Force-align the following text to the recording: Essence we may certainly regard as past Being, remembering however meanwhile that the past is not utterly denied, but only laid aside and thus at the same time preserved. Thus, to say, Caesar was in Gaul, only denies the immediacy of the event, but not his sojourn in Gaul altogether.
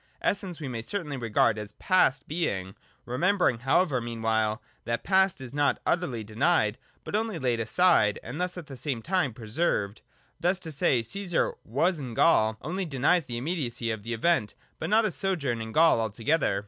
Essence 0.23 0.59
we 0.59 0.67
may 0.67 0.81
certainly 0.81 1.15
regard 1.15 1.59
as 1.59 1.73
past 1.73 2.27
Being, 2.27 2.73
remembering 3.05 3.59
however 3.59 4.01
meanwhile 4.01 4.59
that 4.83 5.03
the 5.03 5.07
past 5.07 5.39
is 5.39 5.53
not 5.53 5.79
utterly 5.85 6.23
denied, 6.23 6.79
but 7.03 7.15
only 7.15 7.37
laid 7.37 7.59
aside 7.59 8.17
and 8.23 8.41
thus 8.41 8.57
at 8.57 8.65
the 8.65 8.75
same 8.75 9.03
time 9.03 9.31
preserved. 9.31 10.01
Thus, 10.39 10.59
to 10.61 10.71
say, 10.71 11.03
Caesar 11.03 11.53
was 11.63 11.99
in 11.99 12.15
Gaul, 12.15 12.57
only 12.63 12.85
denies 12.85 13.25
the 13.25 13.37
immediacy 13.37 13.91
of 13.91 14.01
the 14.01 14.13
event, 14.15 14.55
but 14.79 14.89
not 14.89 15.05
his 15.05 15.13
sojourn 15.13 15.61
in 15.61 15.71
Gaul 15.71 16.01
altogether. 16.01 16.59